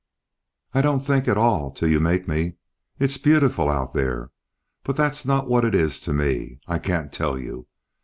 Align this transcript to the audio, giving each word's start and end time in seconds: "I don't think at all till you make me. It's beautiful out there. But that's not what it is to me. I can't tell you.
"I 0.73 0.81
don't 0.81 1.01
think 1.01 1.27
at 1.27 1.37
all 1.37 1.69
till 1.69 1.87
you 1.87 1.99
make 1.99 2.27
me. 2.27 2.55
It's 2.97 3.19
beautiful 3.19 3.69
out 3.69 3.93
there. 3.93 4.31
But 4.81 4.95
that's 4.95 5.25
not 5.27 5.47
what 5.47 5.63
it 5.63 5.75
is 5.75 5.99
to 6.01 6.11
me. 6.11 6.59
I 6.67 6.79
can't 6.79 7.11
tell 7.13 7.37
you. 7.37 7.67